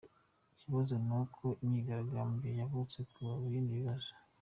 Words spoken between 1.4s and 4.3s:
imyigaragambyo yavutse ku bindi bibazo.